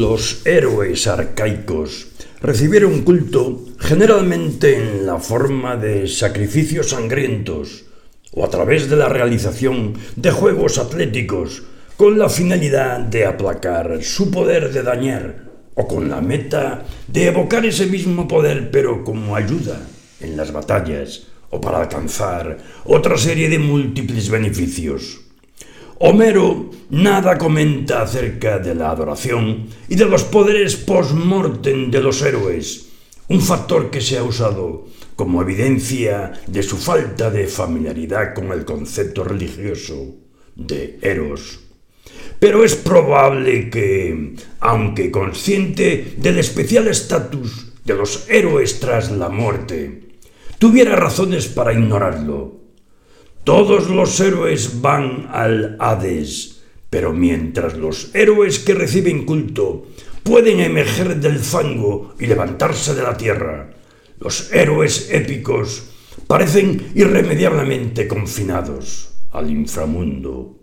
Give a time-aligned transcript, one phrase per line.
[0.00, 2.06] Los héroes arcaicos
[2.40, 7.84] recibieron culto generalmente en la forma de sacrificios sangrientos
[8.32, 11.64] o a través de la realización de juegos atléticos
[11.98, 15.44] con la finalidad de aplacar su poder de dañar
[15.74, 19.86] o con la meta de evocar ese mismo poder pero como ayuda
[20.20, 25.19] en las batallas o para alcanzar otra serie de múltiples beneficios.
[26.02, 32.88] Homero nada comenta acerca de la adoración y de los poderes post-mortem de los héroes,
[33.28, 38.64] un factor que se ha usado como evidencia de su falta de familiaridad con el
[38.64, 40.16] concepto religioso
[40.56, 41.60] de Eros.
[42.38, 50.16] Pero es probable que, aunque consciente del especial estatus de los héroes tras la muerte,
[50.58, 52.59] tuviera razones para ignorarlo.
[53.44, 56.60] Todos los héroes van al Hades,
[56.90, 59.86] pero mientras los héroes que reciben culto
[60.22, 63.70] pueden emerger del fango y levantarse de la tierra,
[64.18, 65.84] los héroes épicos
[66.26, 70.58] parecen irremediablemente confinados al inframundo.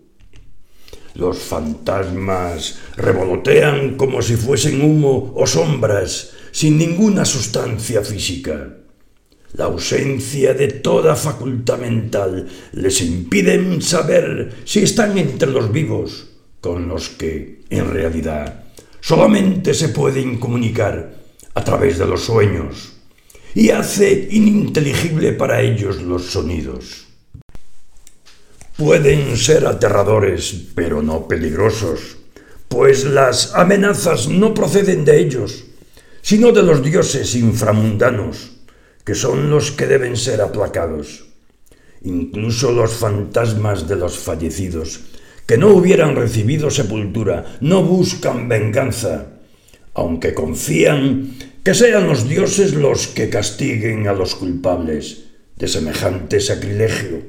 [1.14, 8.76] Los fantasmas revolotean como si fuesen humo o sombras sin ninguna sustancia física.
[9.54, 16.28] La ausencia de toda facultad mental les impide saber si están entre los vivos,
[16.60, 18.64] con los que, en realidad,
[19.00, 21.14] solamente se pueden comunicar
[21.54, 22.92] a través de los sueños,
[23.54, 27.06] y hace ininteligible para ellos los sonidos.
[28.76, 32.18] Pueden ser aterradores, pero no peligrosos,
[32.68, 35.64] pues las amenazas no proceden de ellos,
[36.20, 38.57] sino de los dioses inframundanos,
[39.08, 41.24] que son los que deben ser aplacados.
[42.04, 45.00] Incluso los fantasmas de los fallecidos,
[45.46, 49.40] que no hubieran recibido sepultura, no buscan venganza,
[49.94, 51.32] aunque confían
[51.64, 55.24] que sean los dioses los que castiguen a los culpables
[55.56, 57.22] de semejante sacrilegio.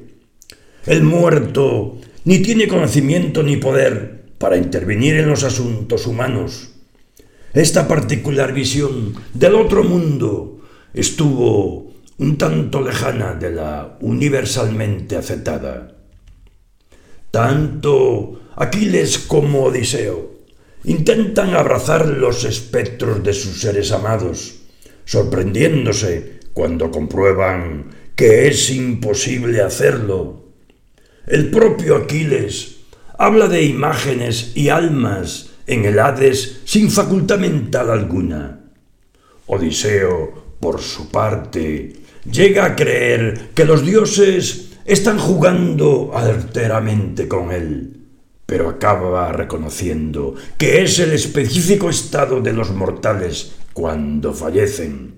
[0.84, 6.72] El muerto ni tiene conocimiento ni poder para intervenir en los asuntos humanos.
[7.54, 10.59] Esta particular visión del otro mundo
[10.94, 15.96] estuvo un tanto lejana de la universalmente aceptada.
[17.30, 20.32] Tanto Aquiles como Odiseo
[20.84, 24.56] intentan abrazar los espectros de sus seres amados,
[25.04, 30.44] sorprendiéndose cuando comprueban que es imposible hacerlo.
[31.26, 32.80] El propio Aquiles
[33.18, 38.60] habla de imágenes y almas en el Hades sin facultad mental alguna.
[39.46, 41.94] Odiseo por su parte,
[42.30, 47.96] llega a creer que los dioses están jugando alteramente con él,
[48.46, 55.14] pero acaba reconociendo que es el específico estado de los mortales cuando fallecen.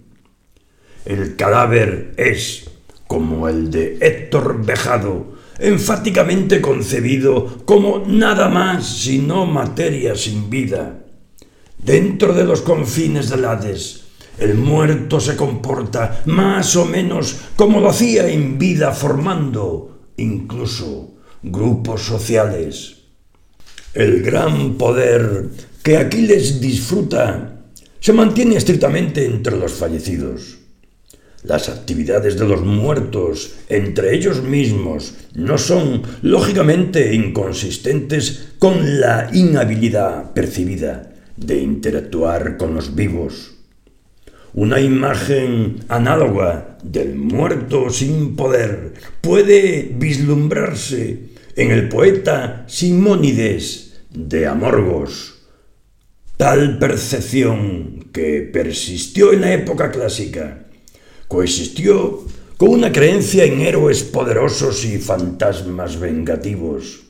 [1.05, 2.71] El cadáver es,
[3.07, 11.05] como el de Héctor Vejado, enfáticamente concebido como nada más sino materia sin vida.
[11.79, 14.02] Dentro de los confines del Hades,
[14.39, 22.03] el muerto se comporta más o menos como lo hacía en vida formando incluso grupos
[22.03, 22.97] sociales.
[23.95, 25.51] El gran poder
[25.83, 27.61] que Aquiles disfruta
[28.01, 30.59] se mantiene estrictamente entre los fallecidos.
[31.45, 40.33] Las actividades de los muertos entre ellos mismos no son lógicamente inconsistentes con la inhabilidad
[40.33, 43.52] percibida de interactuar con los vivos.
[44.55, 55.39] Una imagen análoga del muerto sin poder puede vislumbrarse en el poeta Simónides de Amorgos.
[56.37, 60.67] Tal percepción que persistió en la época clásica
[61.29, 62.23] coexistió
[62.59, 67.02] con una creencia en héroes poderosos y fantasmas vengativos.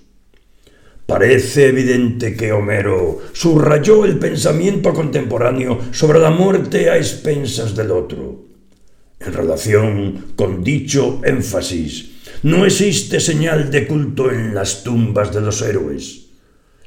[1.12, 8.46] Parece evidente que Homero subrayó el pensamiento contemporáneo sobre la muerte a expensas del otro.
[9.20, 12.12] En relación con dicho énfasis,
[12.44, 16.28] no existe señal de culto en las tumbas de los héroes.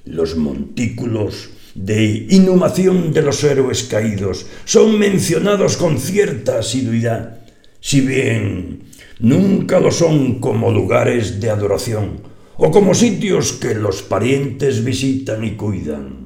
[0.05, 7.41] Los montículos de inhumación de los héroes caídos son mencionados con cierta asiduidad,
[7.79, 8.85] si bien
[9.19, 15.51] nunca lo son como lugares de adoración o como sitios que los parientes visitan y
[15.51, 16.25] cuidan.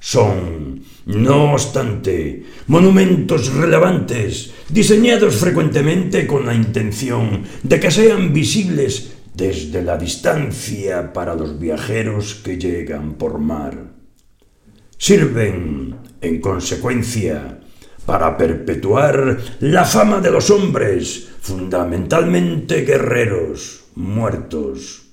[0.00, 9.82] Son, no obstante, monumentos relevantes, diseñados frecuentemente con la intención de que sean visibles desde
[9.82, 13.96] la distancia para los viajeros que llegan por mar.
[14.96, 17.60] sirven, en consecuencia,
[18.04, 25.07] para perpetuar la fama de los hombres, fundamentalmente guerreros, muertos.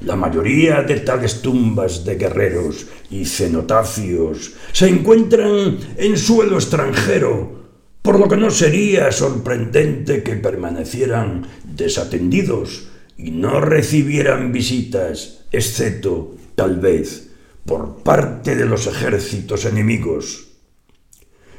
[0.00, 7.64] La mayoría de tales tumbas de guerreros y cenotafios se encuentran en suelo extranjero,
[8.02, 16.78] por lo que no sería sorprendente que permanecieran desatendidos y no recibieran visitas, excepto, tal
[16.78, 17.30] vez,
[17.64, 20.48] por parte de los ejércitos enemigos.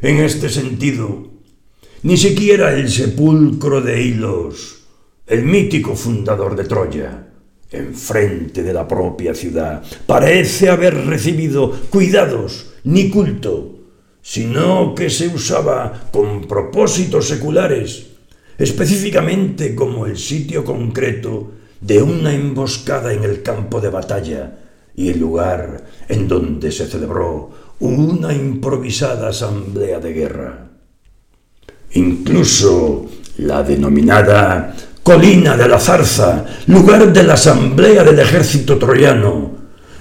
[0.01, 1.31] En este sentido,
[2.03, 4.83] ni siquiera el sepulcro de Hilos,
[5.25, 7.26] el mítico fundador de Troya,
[7.71, 13.75] enfrente de la propia ciudad, parece haber recibido cuidados ni culto,
[14.21, 18.07] sino que se usaba con propósitos seculares,
[18.57, 24.59] específicamente como el sitio concreto de una emboscada en el campo de batalla
[24.95, 30.67] y el lugar en donde se celebró una improvisada asamblea de guerra.
[31.93, 33.05] Incluso
[33.37, 34.75] la denominada
[35.07, 39.51] colina de la zarza, lugar de la asamblea del ejército troyano.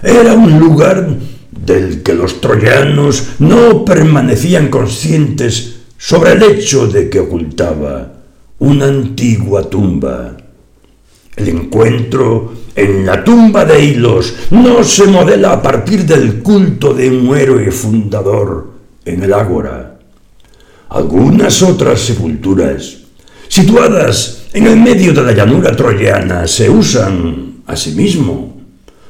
[0.03, 1.09] Era un lugar
[1.53, 8.15] del que los troyanos no permanecían conscientes sobre el hecho de que ocultaba
[8.59, 10.37] una antigua tumba.
[11.37, 17.09] El encuentro en la tumba de Hilos no se modela a partir del culto de
[17.09, 18.73] un héroe fundador
[19.05, 20.01] en el ágora.
[20.89, 22.97] Algunas otras sepulturas,
[23.47, 28.57] situadas en el medio de la llanura troyana se usan, asimismo,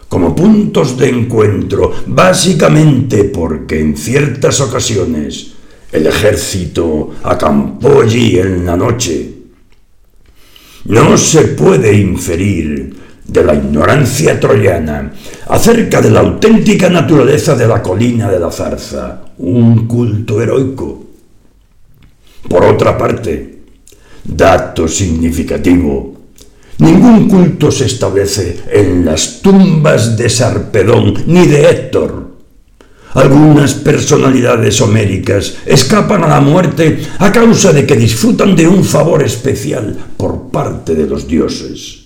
[0.09, 5.53] como puntos de encuentro, básicamente porque en ciertas ocasiones
[5.93, 9.35] el ejército acampó allí en la noche.
[10.87, 15.13] No se puede inferir de la ignorancia troyana
[15.47, 21.05] acerca de la auténtica naturaleza de la colina de la zarza, un culto heroico.
[22.49, 23.57] Por otra parte,
[24.28, 26.14] Dato significativo.
[26.78, 32.26] Ningún culto se establece en las tumbas de Sarpedón ni de Héctor.
[33.14, 39.23] Algunas personalidades homéricas escapan a la muerte a causa de que disfrutan de un favor
[39.23, 42.05] especial por parte de los dioses.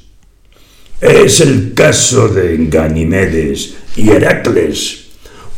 [1.01, 5.07] Es el caso de Ganimedes y Heracles,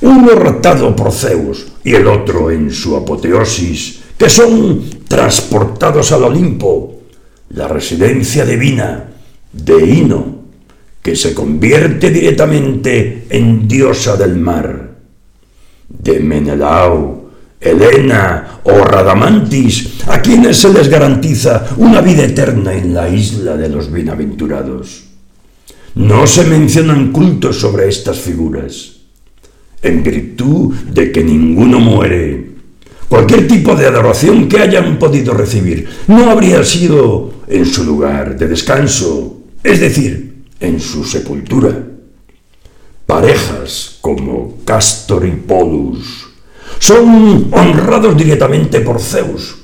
[0.01, 7.03] uno ratado por Zeus y el otro en su apoteosis que son transportados al Olimpo,
[7.51, 9.11] la residencia divina
[9.53, 10.37] de Ino,
[11.03, 14.95] que se convierte directamente en diosa del mar,
[15.87, 17.29] de Menelao,
[17.61, 23.69] Helena o Radamantis, a quienes se les garantiza una vida eterna en la isla de
[23.69, 25.05] los bienaventurados.
[25.95, 28.93] No se mencionan cultos sobre estas figuras,
[29.83, 32.42] en virtud de que ninguno muere
[33.13, 38.49] Cualquier tipo de adoración que hayan podido recibir no habría sido en su lugar de
[38.49, 41.79] descanso, es decir, en su sepultura.
[43.05, 46.27] Parejas como Castor y Polus
[46.79, 49.57] son honrados directamente por Zeus,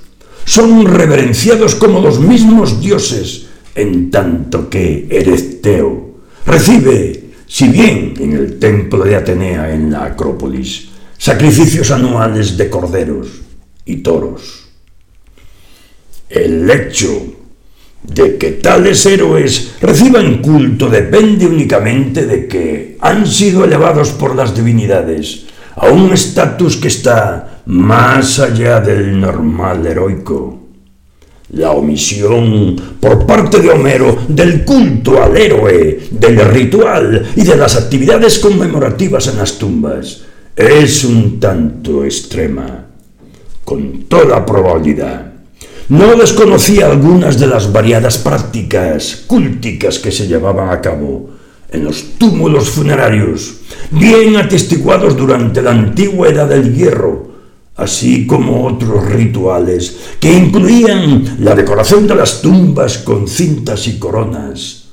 [0.45, 8.59] son reverenciados como los mismos dioses, en tanto que Eresteo recibe, si bien en el
[8.59, 10.88] templo de Atenea en la Acrópolis,
[11.19, 13.29] sacrificios anuales de corderos
[13.85, 14.69] y toros.
[16.31, 17.35] El hecho
[18.03, 24.55] de que tales héroes reciban culto depende únicamente de que han sido elevados por las
[24.55, 30.61] divinidades a un estatus que está más allá del normal heroico.
[31.51, 37.77] La omisión por parte de Homero del culto al héroe, del ritual y de las
[37.77, 40.28] actividades conmemorativas en las tumbas
[40.59, 42.87] es un tanto extrema,
[43.65, 45.35] con toda probabilidad.
[45.89, 51.31] No desconocía algunas de las variadas prácticas cúlticas que se llevaban a cabo
[51.71, 53.61] en los túmulos funerarios,
[53.93, 57.29] bien atestiguados durante la antigua edad del hierro,
[57.77, 64.87] así como otros rituales que incluían la decoración de las tumbas con cintas y coronas,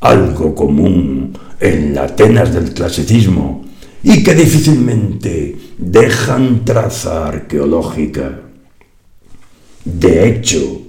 [0.00, 3.63] algo común en la Atenas del clasicismo,
[4.04, 8.40] y que difícilmente dejan traza arqueológica.
[9.84, 10.82] De hecho,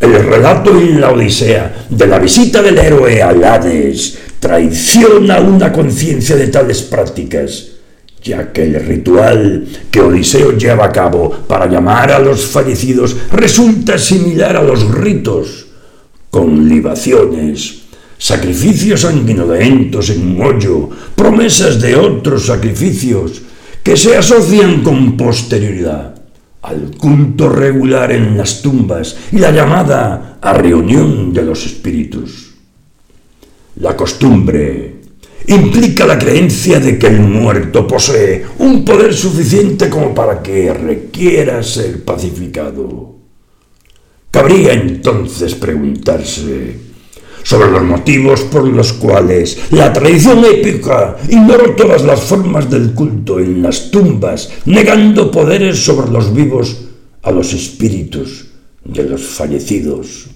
[0.00, 6.34] el relato en la Odisea de la visita del héroe a Hades traiciona una conciencia
[6.34, 7.68] de tales prácticas,
[8.24, 13.98] ya que el ritual que Odiseo lleva a cabo para llamar a los fallecidos resulta
[13.98, 15.66] similar a los ritos,
[16.30, 17.81] con libaciones,
[18.22, 23.42] sacrificios sanguinolentos en un hoyo, promesas de otros sacrificios
[23.82, 26.14] que se asocian con posterioridad
[26.62, 32.54] al culto regular en las tumbas y la llamada a reunión de los espíritus.
[33.80, 35.00] La costumbre
[35.48, 41.60] implica la creencia de que el muerto posee un poder suficiente como para que requiera
[41.64, 43.16] ser pacificado.
[44.30, 46.91] Cabría entonces preguntarse
[47.42, 53.38] sobre los motivos por los cuales la tradición épica ignoró todas las formas del culto
[53.38, 56.76] en las tumbas, negando poderes sobre los vivos
[57.22, 58.46] a los espíritus
[58.84, 60.26] de los fallecidos.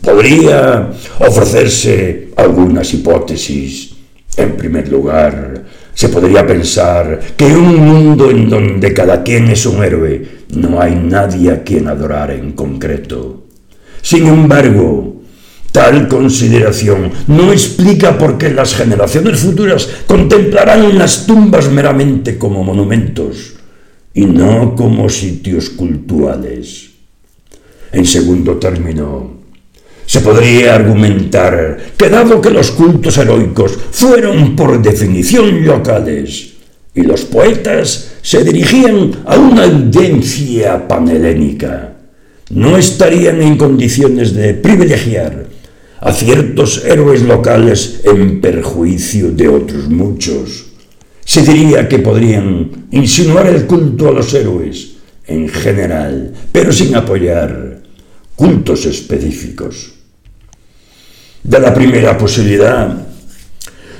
[0.00, 0.90] Podría
[1.20, 3.90] ofrecerse algunas hipótesis.
[4.36, 5.64] En primer lugar,
[5.94, 10.26] se podría pensar que un mundo en donde cada quien es un héroe,
[10.56, 13.44] no hay nadie a quien adorar en concreto.
[14.02, 15.13] Sin embargo,
[15.74, 23.54] Tal consideración no explica por qué las generaciones futuras contemplarán las tumbas meramente como monumentos
[24.14, 26.90] y no como sitios cultuales.
[27.90, 29.32] En segundo término,
[30.06, 36.52] se podría argumentar que dado que los cultos heroicos fueron por definición locales
[36.94, 41.94] y los poetas se dirigían a una audiencia panhelénica,
[42.50, 45.53] no estarían en condiciones de privilegiar
[46.04, 50.66] a ciertos héroes locales en perjuicio de otros muchos.
[51.24, 54.96] Se diría que podrían insinuar el culto a los héroes
[55.26, 57.80] en general, pero sin apoyar
[58.36, 59.94] cultos específicos.
[61.42, 63.06] De la primera posibilidad,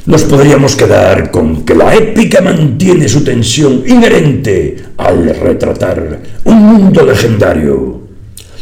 [0.04, 7.02] nos podríamos quedar con que la épica mantiene su tensión inherente al retratar un mundo
[7.06, 7.93] legendario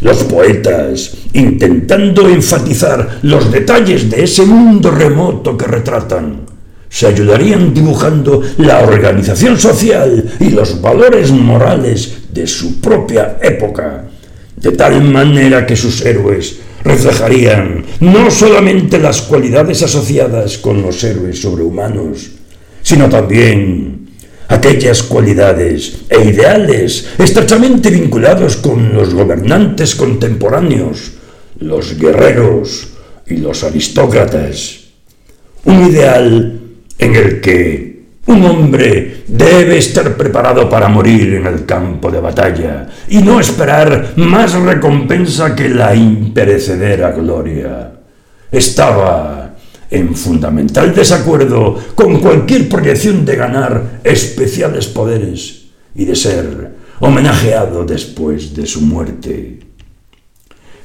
[0.03, 6.41] los poetas, intentando enfatizar los detalles de ese mundo remoto que retratan,
[6.89, 14.05] se ayudarían dibujando la organización social y los valores morales de su propia época,
[14.57, 21.41] de tal manera que sus héroes reflejarían no solamente las cualidades asociadas con los héroes
[21.41, 22.33] sobrehumanos,
[22.83, 23.92] sino también
[24.53, 31.13] aquellas cualidades e ideales estrechamente vinculados con los gobernantes contemporáneos,
[31.59, 32.89] los guerreros
[33.27, 34.81] y los aristócratas.
[35.65, 36.61] Un ideal
[36.99, 37.93] en el que
[38.27, 44.13] un hombre debe estar preparado para morir en el campo de batalla y no esperar
[44.17, 47.91] más recompensa que la imperecedera gloria.
[48.51, 49.52] Estaba
[49.93, 58.55] en fundamental desacuerdo con cualquier proyección de ganar especiales poderes y de ser homenajeado después
[58.55, 59.61] de su muerte.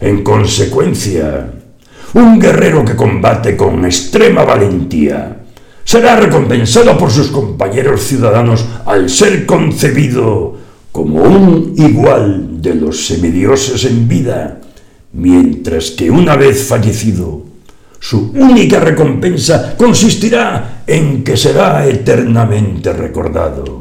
[0.02, 1.52] En consecuencia,
[2.14, 5.38] un guerrero que combate con extrema valentía
[5.86, 10.58] será recompensado por sus compañeros ciudadanos al ser concebido
[10.92, 14.60] como un igual de los semidioses en vida,
[15.14, 17.47] mientras que una vez fallecido
[18.00, 23.80] su única recompensa consistirá en que será eternamente recordado.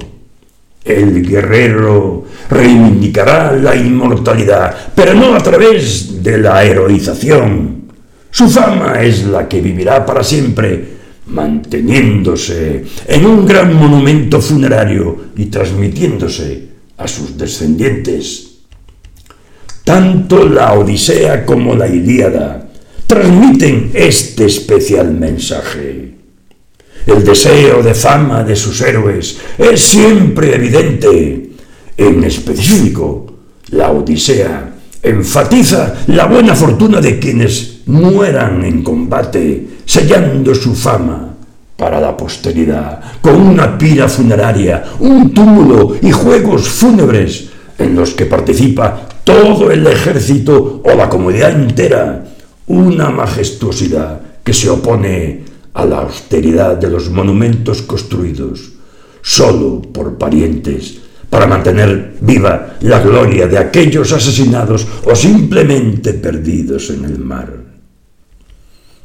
[0.85, 7.87] El guerrero reivindicará la inmortalidad, pero no a través de la heroización.
[8.31, 10.97] Su fama es la que vivirá para siempre,
[11.27, 16.69] manteniéndose en un gran monumento funerario y transmitiéndose
[16.99, 18.59] a sus descendientes.
[19.83, 22.66] Tanto la Odisea como la Ilíada
[23.07, 26.15] transmiten este especial mensaje.
[27.07, 31.51] El deseo de fama de sus héroes es siempre evidente.
[31.97, 33.27] En específico,
[33.71, 41.35] la Odisea enfatiza la buena fortuna de quienes mueran en combate, sellando su fama
[41.77, 47.49] para la posteridad, con una pira funeraria, un túmulo y juegos fúnebres
[47.79, 52.36] en los que participa todo el ejército o la comunidad entera
[52.67, 55.45] una majestuosidad que se opone
[55.75, 58.73] a la austeridad de los monumentos construidos
[59.23, 67.05] solo por parientes para mantener viva la gloria de aquellos asesinados o simplemente perdidos en
[67.05, 67.53] el mar.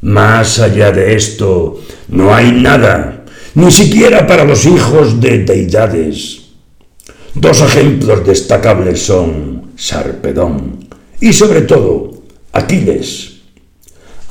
[0.02, 3.26] Más allá de esto, no hay nada,
[3.56, 6.42] ni siquiera para los hijos de deidades.
[7.34, 10.88] Dos ejemplos destacables son Sarpedón
[11.20, 12.22] y sobre todo
[12.54, 13.41] Aquiles,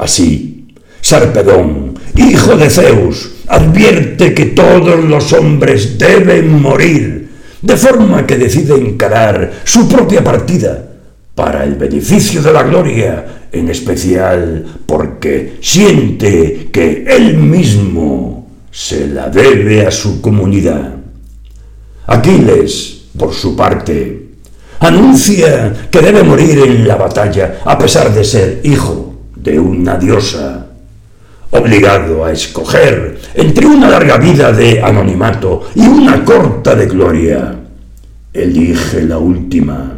[0.00, 0.66] Así,
[1.02, 7.28] Sarpedón, hijo de Zeus, advierte que todos los hombres deben morir,
[7.60, 10.86] de forma que decide encarar su propia partida
[11.34, 19.28] para el beneficio de la gloria, en especial porque siente que él mismo se la
[19.28, 20.94] debe a su comunidad.
[22.06, 24.28] Aquiles, por su parte,
[24.78, 29.09] anuncia que debe morir en la batalla a pesar de ser hijo
[29.42, 30.66] de una diosa,
[31.50, 37.56] obligado a escoger entre una larga vida de anonimato y una corta de gloria.
[38.32, 39.94] Elige la última.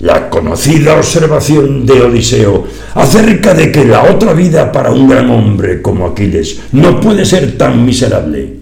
[0.00, 5.82] La conocida observación de Odiseo acerca de que la otra vida para un gran hombre
[5.82, 8.58] como Aquiles no puede ser tan miserable,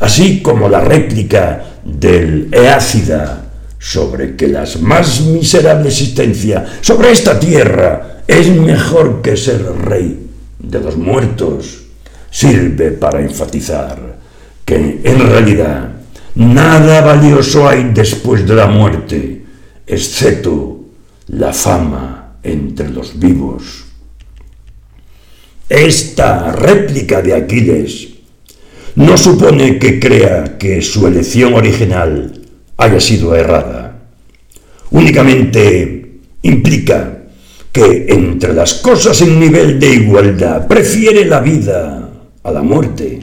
[0.00, 3.43] así como la réplica del Eácida
[3.84, 10.26] sobre que la más miserable existencia sobre esta tierra es mejor que ser rey
[10.58, 11.82] de los muertos,
[12.30, 14.16] sirve para enfatizar
[14.64, 15.90] que en realidad
[16.34, 19.44] nada valioso hay después de la muerte,
[19.86, 20.80] excepto
[21.28, 23.84] la fama entre los vivos.
[25.68, 28.08] Esta réplica de Aquiles
[28.94, 32.40] no supone que crea que su elección original
[32.76, 33.73] haya sido errada.
[34.94, 37.24] Únicamente implica
[37.72, 42.10] que entre las cosas en nivel de igualdad prefiere la vida
[42.40, 43.18] a la muerte.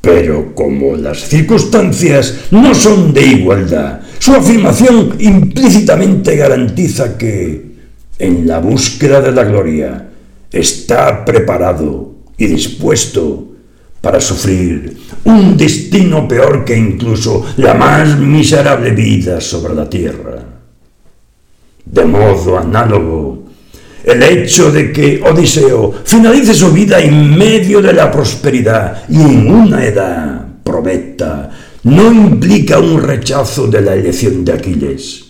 [0.00, 7.66] Pero como las circunstancias no son de igualdad, su afirmación implícitamente garantiza que,
[8.18, 10.08] en la búsqueda de la gloria,
[10.50, 13.47] está preparado y dispuesto
[14.08, 20.42] para sufrir un destino peor que incluso la más miserable vida sobre la tierra.
[21.84, 23.44] De modo análogo,
[24.02, 29.50] el hecho de que Odiseo finalice su vida en medio de la prosperidad y en
[29.50, 31.50] una edad provecta
[31.82, 35.22] no implica un rechazo de la elección de Aquiles.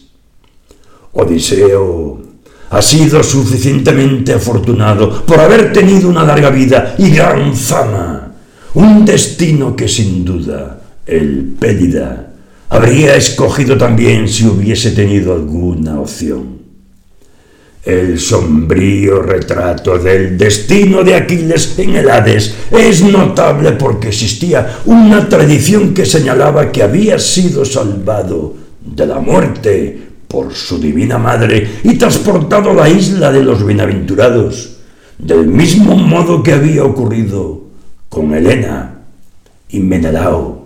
[1.15, 2.29] Odiseo
[2.71, 8.18] ha sido suficientemente afortunado por haber tenido una larga vida y gran fama,
[8.75, 12.29] un destino que sin duda el Pélida
[12.69, 16.59] habría escogido también si hubiese tenido alguna opción.
[17.85, 25.27] El sombrío retrato del destino de Aquiles en el Hades es notable porque existía una
[25.27, 28.55] tradición que señalaba que había sido salvado
[28.85, 34.77] de la muerte por su divina madre y transportado a la isla de los bienaventurados,
[35.17, 37.68] del mismo modo que había ocurrido
[38.09, 39.01] con Helena
[39.71, 40.59] y Menelao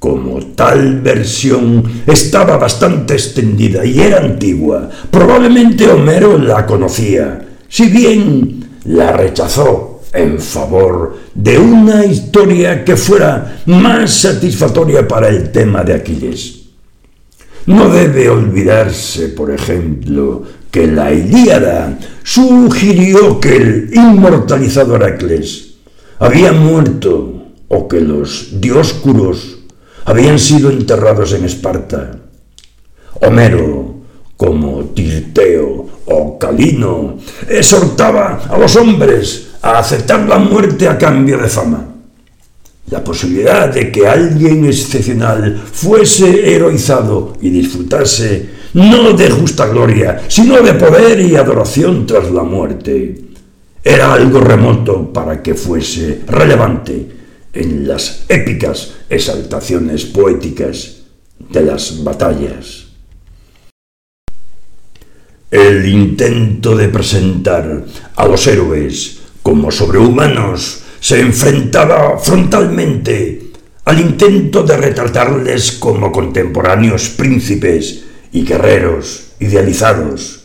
[0.00, 8.78] como tal versión estaba bastante extendida y era antigua, probablemente Homero la conocía, si bien
[8.86, 15.94] la rechazó en favor de una historia que fuera más satisfactoria para el tema de
[15.94, 16.56] Aquiles.
[17.66, 25.74] No debe olvidarse, por ejemplo, que la Ilíada sugirió que el inmortalizado Heracles
[26.18, 29.58] había muerto o que los dioscuros
[30.04, 32.12] habían sido enterrados en Esparta.
[33.20, 33.94] Homero,
[34.36, 41.48] como Tirteo o Calino, exhortaba a los hombres a aceptar la muerte a cambio de
[41.48, 41.86] fama.
[42.88, 50.60] La posibilidad de que alguien excepcional fuese heroizado y disfrutase no de justa gloria, sino
[50.60, 53.20] de poder y adoración tras la muerte,
[53.82, 57.06] era algo remoto para que fuese relevante
[57.52, 60.98] en las épicas exaltaciones poéticas
[61.38, 62.86] de las batallas.
[65.50, 73.50] El intento de presentar a los héroes como sobrehumanos se enfrentaba frontalmente
[73.84, 80.44] al intento de retratarles como contemporáneos príncipes y guerreros idealizados,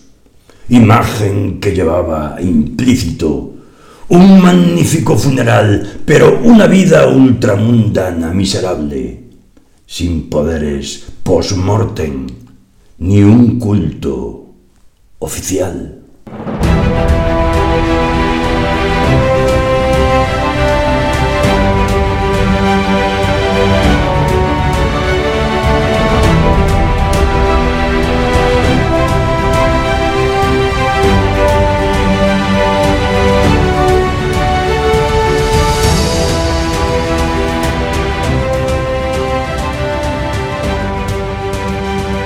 [0.70, 3.56] imagen que llevaba implícito
[4.08, 9.24] un magnífico funeral, pero una vida ultramundana, miserable,
[9.86, 12.28] sin poderes post-mortem,
[13.00, 14.54] ni un culto
[15.20, 15.95] oficial.